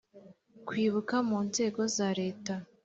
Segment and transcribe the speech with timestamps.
[0.67, 2.53] Kwibuka mu nzego za Leta